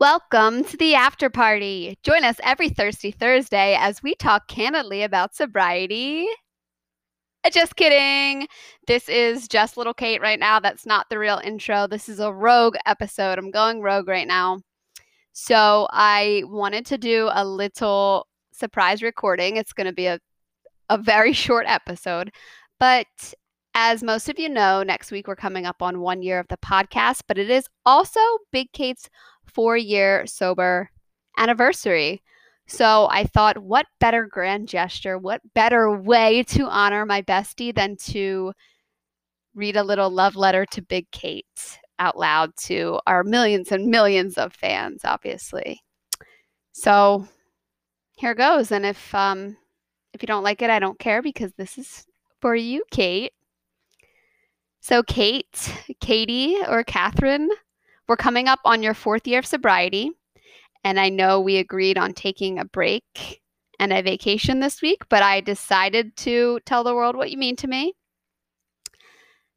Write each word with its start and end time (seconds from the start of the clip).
Welcome 0.00 0.64
to 0.64 0.76
the 0.76 0.96
after 0.96 1.30
party. 1.30 1.96
Join 2.02 2.24
us 2.24 2.40
every 2.42 2.68
Thirsty 2.68 3.12
Thursday 3.12 3.76
as 3.78 4.02
we 4.02 4.16
talk 4.16 4.48
candidly 4.48 5.04
about 5.04 5.36
sobriety. 5.36 6.26
Uh, 7.44 7.50
Just 7.50 7.76
kidding. 7.76 8.48
This 8.88 9.08
is 9.08 9.46
just 9.46 9.76
little 9.76 9.94
Kate 9.94 10.20
right 10.20 10.40
now. 10.40 10.58
That's 10.58 10.84
not 10.84 11.06
the 11.10 11.18
real 11.18 11.40
intro. 11.44 11.86
This 11.86 12.08
is 12.08 12.18
a 12.18 12.32
rogue 12.32 12.74
episode. 12.86 13.38
I'm 13.38 13.52
going 13.52 13.82
rogue 13.82 14.08
right 14.08 14.26
now. 14.26 14.58
So 15.32 15.86
I 15.92 16.42
wanted 16.46 16.86
to 16.86 16.98
do 16.98 17.30
a 17.32 17.44
little 17.46 18.26
surprise 18.52 19.00
recording. 19.00 19.58
It's 19.58 19.72
going 19.72 19.86
to 19.86 19.92
be 19.92 20.06
a, 20.06 20.18
a 20.90 20.98
very 20.98 21.32
short 21.44 21.66
episode. 21.68 22.32
But 22.80 23.06
as 23.74 24.02
most 24.02 24.28
of 24.28 24.40
you 24.40 24.48
know, 24.48 24.82
next 24.82 25.12
week 25.12 25.28
we're 25.28 25.36
coming 25.36 25.66
up 25.66 25.82
on 25.82 26.00
one 26.00 26.20
year 26.20 26.40
of 26.40 26.48
the 26.48 26.56
podcast, 26.56 27.22
but 27.28 27.38
it 27.38 27.48
is 27.48 27.68
also 27.86 28.20
Big 28.50 28.72
Kate's 28.72 29.08
four 29.46 29.76
year 29.76 30.26
sober 30.26 30.90
anniversary. 31.36 32.22
So 32.66 33.08
I 33.10 33.24
thought, 33.24 33.58
what 33.58 33.86
better 34.00 34.26
grand 34.26 34.68
gesture, 34.68 35.18
what 35.18 35.42
better 35.54 35.90
way 35.90 36.42
to 36.44 36.64
honor 36.66 37.04
my 37.04 37.20
bestie 37.22 37.74
than 37.74 37.96
to 38.08 38.52
read 39.54 39.76
a 39.76 39.82
little 39.82 40.10
love 40.10 40.34
letter 40.34 40.64
to 40.66 40.82
Big 40.82 41.10
Kate 41.10 41.78
out 41.98 42.18
loud 42.18 42.56
to 42.56 42.98
our 43.06 43.22
millions 43.22 43.70
and 43.70 43.86
millions 43.86 44.38
of 44.38 44.52
fans, 44.52 45.02
obviously. 45.04 45.80
So 46.72 47.28
here 48.16 48.34
goes. 48.34 48.72
And 48.72 48.84
if 48.86 49.14
um 49.14 49.56
if 50.12 50.22
you 50.22 50.26
don't 50.26 50.44
like 50.44 50.62
it, 50.62 50.70
I 50.70 50.78
don't 50.78 50.98
care 50.98 51.22
because 51.22 51.52
this 51.54 51.76
is 51.78 52.06
for 52.40 52.54
you, 52.54 52.84
Kate. 52.90 53.32
So 54.80 55.02
Kate, 55.02 55.72
Katie, 56.00 56.58
or 56.68 56.84
Catherine, 56.84 57.48
we're 58.08 58.16
coming 58.16 58.48
up 58.48 58.60
on 58.64 58.82
your 58.82 58.94
fourth 58.94 59.26
year 59.26 59.38
of 59.38 59.46
sobriety. 59.46 60.10
And 60.82 61.00
I 61.00 61.08
know 61.08 61.40
we 61.40 61.56
agreed 61.56 61.96
on 61.96 62.12
taking 62.12 62.58
a 62.58 62.64
break 62.64 63.40
and 63.78 63.92
a 63.92 64.02
vacation 64.02 64.60
this 64.60 64.82
week, 64.82 65.02
but 65.08 65.22
I 65.22 65.40
decided 65.40 66.16
to 66.18 66.60
tell 66.66 66.84
the 66.84 66.94
world 66.94 67.16
what 67.16 67.30
you 67.30 67.38
mean 67.38 67.56
to 67.56 67.66
me. 67.66 67.94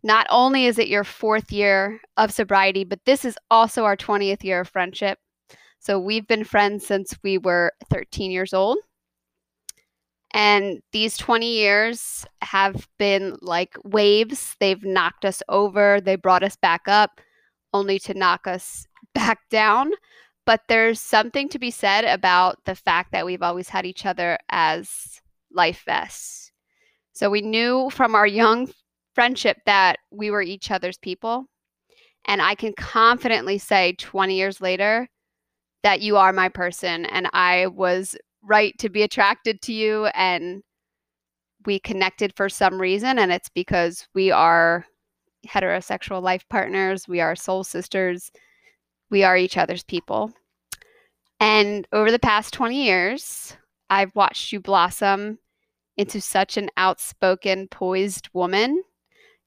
Not 0.03 0.27
only 0.29 0.65
is 0.65 0.79
it 0.79 0.87
your 0.87 1.03
fourth 1.03 1.51
year 1.51 1.99
of 2.15 2.31
sobriety, 2.31 2.83
but 2.83 2.99
this 3.05 3.25
is 3.25 3.37
also 3.51 3.83
our 3.83 3.97
20th 3.97 4.43
year 4.43 4.61
of 4.61 4.69
friendship. 4.69 5.19
So 5.79 5.99
we've 5.99 6.27
been 6.27 6.43
friends 6.43 6.85
since 6.85 7.17
we 7.23 7.37
were 7.37 7.73
13 7.89 8.31
years 8.31 8.53
old. 8.53 8.77
And 10.33 10.81
these 10.91 11.17
20 11.17 11.51
years 11.51 12.25
have 12.41 12.87
been 12.99 13.37
like 13.41 13.75
waves. 13.83 14.55
They've 14.59 14.83
knocked 14.83 15.25
us 15.25 15.41
over, 15.49 15.99
they 16.01 16.15
brought 16.15 16.43
us 16.43 16.55
back 16.55 16.81
up, 16.87 17.21
only 17.73 17.99
to 17.99 18.13
knock 18.13 18.47
us 18.47 18.87
back 19.13 19.39
down. 19.49 19.91
But 20.45 20.61
there's 20.69 21.01
something 21.01 21.49
to 21.49 21.59
be 21.59 21.71
said 21.71 22.05
about 22.05 22.57
the 22.65 22.75
fact 22.75 23.11
that 23.11 23.25
we've 23.25 23.41
always 23.41 23.67
had 23.67 23.85
each 23.85 24.05
other 24.05 24.37
as 24.49 25.21
life 25.51 25.83
vests. 25.85 26.51
So 27.11 27.29
we 27.29 27.41
knew 27.41 27.89
from 27.89 28.15
our 28.15 28.27
young 28.27 28.71
friendship 29.13 29.57
that 29.65 29.97
we 30.11 30.31
were 30.31 30.41
each 30.41 30.71
other's 30.71 30.97
people. 30.97 31.45
And 32.25 32.41
I 32.41 32.55
can 32.55 32.73
confidently 32.77 33.57
say 33.57 33.95
20 33.97 34.35
years 34.35 34.61
later 34.61 35.07
that 35.83 36.01
you 36.01 36.17
are 36.17 36.31
my 36.31 36.49
person. 36.49 37.05
And 37.05 37.27
I 37.33 37.67
was 37.67 38.15
right 38.43 38.77
to 38.79 38.89
be 38.89 39.01
attracted 39.01 39.61
to 39.63 39.73
you. 39.73 40.05
And 40.07 40.61
we 41.65 41.79
connected 41.79 42.33
for 42.35 42.47
some 42.47 42.79
reason. 42.79 43.19
And 43.19 43.31
it's 43.31 43.49
because 43.49 44.07
we 44.13 44.31
are 44.31 44.85
heterosexual 45.47 46.21
life 46.21 46.47
partners, 46.49 47.07
we 47.07 47.21
are 47.21 47.35
soul 47.35 47.63
sisters, 47.63 48.31
we 49.09 49.23
are 49.23 49.37
each 49.37 49.57
other's 49.57 49.83
people. 49.83 50.31
And 51.39 51.87
over 51.93 52.11
the 52.11 52.19
past 52.19 52.53
20 52.53 52.83
years, 52.83 53.55
I've 53.89 54.15
watched 54.15 54.51
you 54.51 54.59
blossom 54.59 55.39
into 55.95 56.21
such 56.21 56.57
an 56.57 56.69
outspoken, 56.77 57.67
poised 57.67 58.29
woman. 58.33 58.83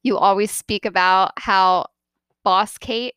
You 0.03 0.17
always 0.17 0.51
speak 0.51 0.85
about 0.85 1.33
how 1.37 1.87
boss 2.45 2.79
Kate 2.79 3.15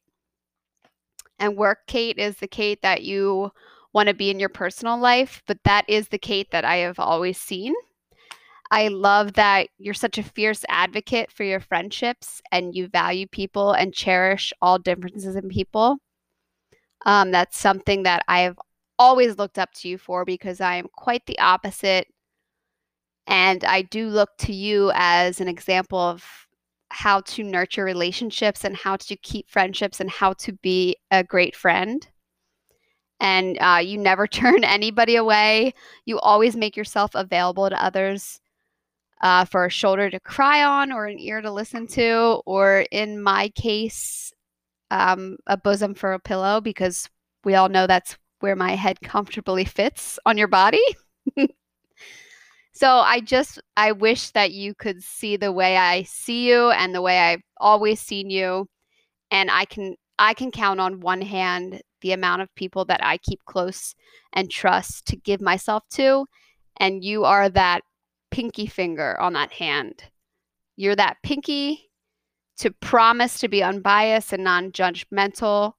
and 1.39 1.57
work 1.57 1.79
Kate 1.87 2.17
is 2.17 2.37
the 2.37 2.47
Kate 2.47 2.81
that 2.81 3.03
you 3.03 3.51
want 3.93 4.09
to 4.09 4.15
be 4.15 4.29
in 4.29 4.39
your 4.39 4.49
personal 4.49 4.97
life, 4.97 5.41
but 5.47 5.59
that 5.63 5.85
is 5.87 6.07
the 6.07 6.17
Kate 6.17 6.51
that 6.51 6.65
I 6.65 6.77
have 6.77 6.99
always 6.99 7.37
seen. 7.37 7.73
I 8.73 8.87
love 8.87 9.33
that 9.33 9.67
you're 9.77 9.93
such 9.93 10.17
a 10.17 10.23
fierce 10.23 10.65
advocate 10.67 11.31
for 11.31 11.43
your 11.43 11.59
friendships 11.59 12.41
and 12.51 12.73
you 12.73 12.87
value 12.87 13.27
people 13.27 13.73
and 13.73 13.93
cherish 13.93 14.51
all 14.63 14.79
differences 14.79 15.35
in 15.35 15.47
people. 15.47 15.97
Um, 17.05 17.29
that's 17.29 17.55
something 17.55 18.01
that 18.01 18.23
I 18.27 18.39
have 18.39 18.57
always 18.97 19.37
looked 19.37 19.59
up 19.59 19.71
to 19.75 19.89
you 19.89 19.99
for 19.99 20.25
because 20.25 20.59
I 20.59 20.77
am 20.77 20.87
quite 20.91 21.23
the 21.27 21.37
opposite. 21.37 22.07
And 23.27 23.63
I 23.63 23.83
do 23.83 24.07
look 24.07 24.31
to 24.39 24.53
you 24.53 24.91
as 24.95 25.39
an 25.39 25.47
example 25.47 25.99
of 25.99 26.25
how 26.89 27.21
to 27.21 27.43
nurture 27.43 27.83
relationships 27.83 28.65
and 28.65 28.75
how 28.75 28.95
to 28.95 29.15
keep 29.17 29.51
friendships 29.51 29.99
and 29.99 30.09
how 30.09 30.33
to 30.33 30.51
be 30.51 30.95
a 31.11 31.23
great 31.23 31.55
friend. 31.55 32.07
And 33.19 33.55
uh, 33.61 33.81
you 33.83 33.99
never 33.99 34.25
turn 34.41 34.63
anybody 34.63 35.15
away. 35.15 35.75
You 36.05 36.17
always 36.17 36.55
make 36.55 36.75
yourself 36.75 37.11
available 37.13 37.69
to 37.69 37.79
others 37.79 38.39
uh, 39.23 39.45
for 39.45 39.65
a 39.65 39.69
shoulder 39.69 40.09
to 40.09 40.19
cry 40.19 40.63
on 40.63 40.91
or 40.91 41.05
an 41.07 41.17
ear 41.17 41.41
to 41.41 41.49
listen 41.49 41.87
to, 41.87 42.41
or 42.45 42.85
in 42.91 43.23
my 43.23 43.47
case, 43.55 44.33
um, 44.91 45.37
a 45.47 45.55
bosom 45.55 45.95
for 45.95 46.11
a 46.11 46.19
pillow, 46.19 46.59
because 46.59 47.09
we 47.45 47.55
all 47.55 47.69
know 47.69 47.87
that's 47.87 48.17
where 48.41 48.55
my 48.57 48.75
head 48.75 48.99
comfortably 49.01 49.63
fits 49.63 50.19
on 50.25 50.37
your 50.37 50.49
body. 50.49 50.83
so 52.73 52.87
I 52.97 53.21
just, 53.21 53.61
I 53.77 53.93
wish 53.93 54.31
that 54.31 54.51
you 54.51 54.75
could 54.75 55.01
see 55.01 55.37
the 55.37 55.53
way 55.53 55.77
I 55.77 56.03
see 56.03 56.49
you 56.49 56.71
and 56.71 56.93
the 56.93 57.01
way 57.01 57.17
I've 57.17 57.43
always 57.57 58.01
seen 58.01 58.29
you. 58.29 58.67
And 59.31 59.49
I 59.49 59.63
can, 59.63 59.95
I 60.19 60.33
can 60.33 60.51
count 60.51 60.81
on 60.81 60.99
one 60.99 61.21
hand 61.21 61.81
the 62.01 62.11
amount 62.11 62.41
of 62.41 62.53
people 62.55 62.83
that 62.85 62.99
I 63.01 63.19
keep 63.19 63.39
close 63.45 63.95
and 64.33 64.51
trust 64.51 65.05
to 65.07 65.15
give 65.15 65.39
myself 65.39 65.83
to. 65.91 66.25
And 66.77 67.05
you 67.05 67.23
are 67.23 67.47
that 67.47 67.83
pinky 68.33 68.65
finger 68.65 69.19
on 69.21 69.33
that 69.33 69.53
hand. 69.53 70.05
You're 70.75 70.95
that 70.95 71.17
pinky 71.21 71.91
to 72.57 72.71
promise 72.71 73.39
to 73.39 73.47
be 73.47 73.61
unbiased 73.61 74.33
and 74.33 74.43
non 74.43 74.71
judgmental. 74.71 75.73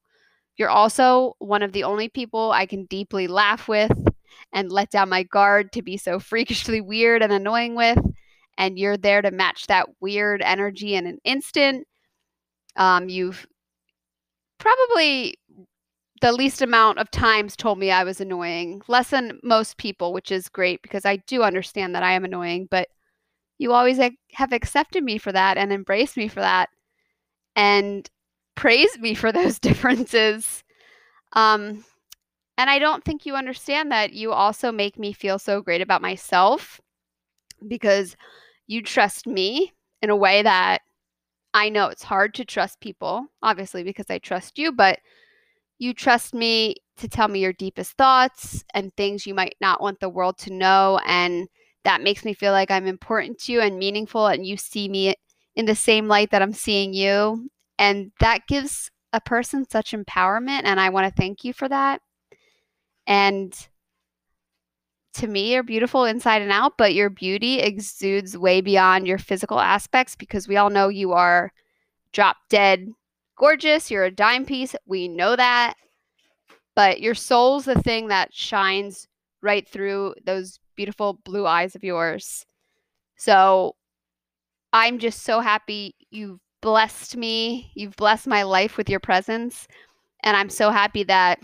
You're 0.57 0.71
also 0.71 1.35
one 1.41 1.63
of 1.63 1.73
the 1.73 1.83
only 1.83 2.09
people 2.09 2.53
I 2.53 2.67
can 2.67 2.85
deeply 2.85 3.27
laugh 3.27 3.67
with 3.67 3.91
and 4.53 4.71
let 4.71 4.91
down 4.91 5.09
my 5.09 5.25
guard 5.25 5.73
to 5.73 5.83
be 5.83 5.97
so 5.97 6.21
freakishly 6.21 6.81
weird 6.81 7.23
and 7.23 7.33
annoying 7.33 7.75
with. 7.75 7.99
And 8.57 8.79
you're 8.79 8.97
there 8.97 9.21
to 9.21 9.33
match 9.33 9.67
that 9.67 9.89
weird 10.01 10.41
energy 10.41 10.95
in 10.95 11.09
an 11.09 11.19
instant. 11.25 11.89
Um, 12.77 13.09
you've 13.09 13.49
probably 14.59 15.39
the 16.25 16.33
least 16.33 16.63
amount 16.63 16.99
of 16.99 17.11
times 17.11 17.55
told 17.55 17.79
me 17.79 17.91
I 17.91 18.03
was 18.03 18.19
annoying, 18.19 18.81
less 18.89 19.11
than 19.11 19.39
most 19.43 19.77
people, 19.77 20.15
which 20.15 20.33
is 20.33 20.49
great 20.49 20.81
because 20.81 21.05
I 21.05 21.17
do 21.17 21.43
understand 21.43 21.95
that 21.95 22.03
I 22.03 22.13
am 22.13 22.25
annoying, 22.25 22.67
but 22.71 22.89
you 23.59 23.73
always 23.73 23.99
have 23.99 24.53
accepted 24.55 25.05
me 25.05 25.19
for 25.19 25.33
that 25.33 25.59
and 25.59 25.71
embraced 25.71 26.17
me 26.17 26.29
for 26.29 26.41
that 26.41 26.71
and 27.55 28.09
praised 28.55 29.03
me 29.03 29.13
for 29.13 29.33
those 29.33 29.59
differences. 29.59 30.65
Um, 31.35 31.85
and 32.57 32.71
I 32.71 32.79
don't 32.79 33.05
think 33.05 33.27
you 33.27 33.35
understand 33.35 33.93
that 33.93 34.15
you 34.15 34.33
also 34.33 34.73
make 34.73 34.99
me 34.99 35.13
feel 35.13 35.39
so 35.39 35.61
great 35.61 35.83
about 35.83 36.01
myself 36.01 36.81
because 37.69 38.17
you 38.67 38.81
trust 38.81 39.27
me 39.27 39.75
in 40.01 40.09
a 40.09 40.17
way 40.17 40.41
that 40.41 40.81
I 41.53 41.69
know 41.69 41.89
it's 41.89 42.03
hard 42.03 42.33
to 42.37 42.47
trust 42.47 42.81
people, 42.81 43.27
obviously, 43.43 43.83
because 43.83 44.07
I 44.09 44.17
trust 44.17 44.59
you, 44.59 44.73
but 44.73 45.01
you 45.79 45.95
trust 45.95 46.35
me 46.35 46.77
to 46.97 47.09
tell 47.09 47.29
me 47.29 47.41
your 47.41 47.53
deepest 47.53 47.93
thoughts 47.97 48.65
and 48.73 48.95
things 48.95 49.27
you 49.27 49.35
might 49.35 49.57
not 49.61 49.81
want 49.81 50.01
the 50.01 50.09
world 50.09 50.39
to 50.39 50.53
know. 50.53 51.01
And 51.07 51.49
that 51.85 52.03
makes 52.03 52.25
me 52.25 52.35
feel 52.35 52.53
like 52.53 52.71
I'm 52.71 52.87
important 52.87 53.39
to 53.41 53.53
you 53.53 53.61
and 53.61 53.79
meaningful, 53.79 54.27
and 54.27 54.47
you 54.47 54.57
see 54.57 54.89
me 54.89 55.15
in 55.57 55.67
the 55.67 55.75
same 55.75 56.09
light 56.09 56.31
that 56.31 56.43
I'm 56.43 56.53
seeing 56.53 56.95
you. 56.95 57.51
And 57.79 58.13
that 58.21 58.47
gives 58.49 58.91
a 59.13 59.21
person 59.21 59.69
such 59.69 59.93
empowerment. 59.93 60.63
And 60.65 60.81
I 60.81 60.89
want 60.91 61.07
to 61.07 61.21
thank 61.21 61.45
you 61.45 61.53
for 61.53 61.69
that. 61.69 62.01
And 63.07 63.55
to 65.15 65.27
me, 65.27 65.53
you're 65.53 65.63
beautiful 65.63 66.05
inside 66.05 66.43
and 66.43 66.51
out, 66.51 66.73
but 66.77 66.95
your 66.95 67.11
beauty 67.11 67.61
exudes 67.61 68.37
way 68.37 68.61
beyond 68.61 69.07
your 69.07 69.19
physical 69.19 69.61
aspects 69.61 70.17
because 70.17 70.49
we 70.49 70.57
all 70.57 70.71
know 70.71 70.89
you 70.89 71.13
are 71.13 71.53
drop 72.13 72.37
dead 72.49 72.89
gorgeous. 73.37 73.91
You're 73.91 74.05
a 74.05 74.11
dime 74.11 74.45
piece. 74.45 74.75
We 74.87 75.09
know 75.09 75.37
that. 75.37 75.75
But 76.77 77.01
your 77.01 77.15
soul's 77.15 77.65
the 77.65 77.81
thing 77.81 78.09
that 78.09 78.35
shines 78.35 79.07
right 79.43 79.69
through 79.69 80.15
those 80.25 80.59
beautiful 80.77 81.21
blue 81.25 81.47
eyes 81.47 81.77
of 81.77 81.85
yours. 81.85 82.45
So 83.17 83.77
I'm 84.73 84.99
just 84.99 85.23
so 85.23 85.41
happy 85.41 85.95
you've 86.11 86.41
blessed 86.61 87.17
me. 87.17 87.71
You've 87.75 87.97
blessed 87.97 88.27
my 88.27 88.43
life 88.43 88.77
with 88.77 88.89
your 88.89 89.01
presence. 89.01 89.69
And 90.23 90.37
I'm 90.37 90.51
so 90.51 90.71
happy 90.71 91.05
that 91.05 91.39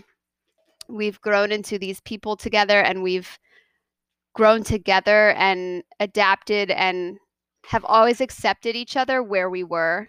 we've 0.89 1.21
grown 1.21 1.51
into 1.51 1.77
these 1.79 2.01
people 2.01 2.35
together 2.35 2.81
and 2.81 3.03
we've 3.03 3.39
grown 4.33 4.63
together 4.63 5.31
and 5.31 5.83
adapted 5.99 6.71
and 6.71 7.17
have 7.65 7.85
always 7.85 8.19
accepted 8.19 8.75
each 8.75 8.97
other 8.97 9.21
where 9.21 9.49
we 9.49 9.63
were. 9.63 10.07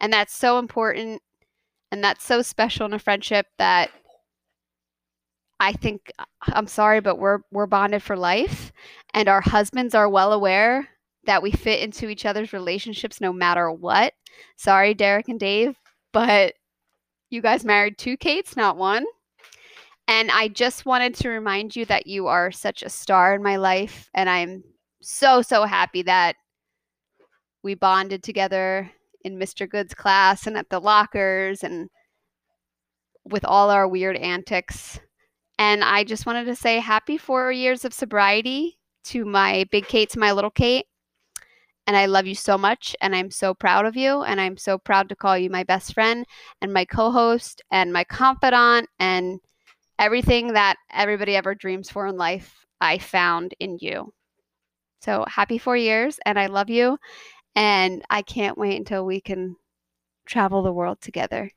And 0.00 0.12
that's 0.12 0.34
so 0.34 0.58
important 0.58 1.22
and 1.92 2.02
that's 2.02 2.24
so 2.24 2.42
special 2.42 2.86
in 2.86 2.92
a 2.92 2.98
friendship 2.98 3.46
that 3.58 3.90
I 5.58 5.72
think 5.72 6.10
uh, 6.18 6.24
I'm 6.44 6.66
sorry 6.66 7.00
but 7.00 7.18
we're 7.18 7.40
we're 7.52 7.66
bonded 7.66 8.02
for 8.02 8.16
life 8.16 8.72
and 9.12 9.28
our 9.28 9.40
husbands 9.40 9.94
are 9.94 10.08
well 10.08 10.32
aware 10.32 10.88
that 11.24 11.42
we 11.42 11.50
fit 11.50 11.80
into 11.80 12.08
each 12.08 12.24
other's 12.24 12.52
relationships 12.52 13.20
no 13.20 13.32
matter 13.32 13.70
what. 13.70 14.14
Sorry 14.56 14.94
Derek 14.94 15.28
and 15.28 15.38
Dave, 15.38 15.76
but 16.12 16.54
you 17.28 17.42
guys 17.42 17.64
married 17.64 17.98
two 17.98 18.16
Kates, 18.16 18.56
not 18.56 18.76
one. 18.76 19.04
And 20.08 20.30
I 20.32 20.48
just 20.48 20.86
wanted 20.86 21.14
to 21.16 21.28
remind 21.28 21.76
you 21.76 21.84
that 21.84 22.08
you 22.08 22.26
are 22.26 22.50
such 22.50 22.82
a 22.82 22.90
star 22.90 23.34
in 23.34 23.42
my 23.44 23.56
life. 23.56 24.10
And 24.12 24.28
I'm 24.28 24.64
so, 25.00 25.40
so 25.40 25.64
happy 25.64 26.02
that 26.02 26.34
we 27.62 27.74
bonded 27.74 28.24
together 28.24 28.90
in 29.22 29.38
Mr. 29.38 29.68
Good's 29.68 29.94
class 29.94 30.46
and 30.46 30.56
at 30.56 30.68
the 30.70 30.80
lockers 30.80 31.62
and 31.62 31.88
with 33.24 33.44
all 33.44 33.70
our 33.70 33.86
weird 33.88 34.16
antics. 34.16 34.98
And 35.58 35.84
I 35.84 36.04
just 36.04 36.26
wanted 36.26 36.46
to 36.46 36.56
say 36.56 36.78
happy 36.78 37.18
four 37.18 37.52
years 37.52 37.84
of 37.84 37.92
sobriety 37.92 38.78
to 39.04 39.24
my 39.24 39.66
big 39.70 39.86
Kate, 39.86 40.10
to 40.10 40.18
my 40.18 40.32
little 40.32 40.50
Kate. 40.50 40.86
And 41.86 41.96
I 41.96 42.06
love 42.06 42.26
you 42.26 42.34
so 42.34 42.56
much. 42.56 42.94
And 43.00 43.14
I'm 43.14 43.30
so 43.30 43.52
proud 43.52 43.84
of 43.84 43.96
you. 43.96 44.22
And 44.22 44.40
I'm 44.40 44.56
so 44.56 44.78
proud 44.78 45.08
to 45.08 45.16
call 45.16 45.36
you 45.36 45.50
my 45.50 45.64
best 45.64 45.92
friend 45.92 46.24
and 46.60 46.72
my 46.72 46.84
co 46.84 47.10
host 47.10 47.62
and 47.70 47.92
my 47.92 48.04
confidant 48.04 48.88
and 48.98 49.40
everything 49.98 50.52
that 50.54 50.76
everybody 50.92 51.36
ever 51.36 51.54
dreams 51.54 51.90
for 51.90 52.06
in 52.06 52.16
life. 52.16 52.64
I 52.80 52.98
found 52.98 53.54
in 53.60 53.76
you. 53.80 54.12
So 55.02 55.24
happy 55.28 55.58
four 55.58 55.76
years. 55.76 56.18
And 56.24 56.38
I 56.38 56.46
love 56.46 56.70
you. 56.70 56.98
And 57.54 58.04
I 58.10 58.22
can't 58.22 58.58
wait 58.58 58.76
until 58.76 59.04
we 59.06 59.20
can 59.20 59.56
travel 60.26 60.62
the 60.62 60.72
world 60.72 61.00
together. 61.00 61.52